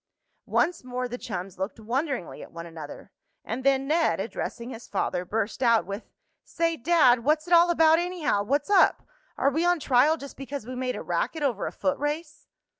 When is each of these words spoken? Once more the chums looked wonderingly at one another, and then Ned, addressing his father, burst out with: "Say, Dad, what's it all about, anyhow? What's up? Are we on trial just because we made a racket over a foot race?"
Once 0.47 0.83
more 0.83 1.07
the 1.07 1.19
chums 1.19 1.59
looked 1.59 1.79
wonderingly 1.79 2.41
at 2.41 2.51
one 2.51 2.65
another, 2.65 3.11
and 3.45 3.63
then 3.63 3.87
Ned, 3.87 4.19
addressing 4.19 4.71
his 4.71 4.87
father, 4.87 5.25
burst 5.25 5.61
out 5.61 5.85
with: 5.85 6.09
"Say, 6.43 6.75
Dad, 6.75 7.23
what's 7.23 7.45
it 7.45 7.53
all 7.53 7.69
about, 7.69 7.99
anyhow? 7.99 8.41
What's 8.41 8.71
up? 8.71 9.05
Are 9.37 9.51
we 9.51 9.63
on 9.63 9.79
trial 9.79 10.17
just 10.17 10.37
because 10.37 10.65
we 10.65 10.73
made 10.73 10.95
a 10.95 11.03
racket 11.03 11.43
over 11.43 11.67
a 11.67 11.71
foot 11.71 11.99
race?" 11.99 12.47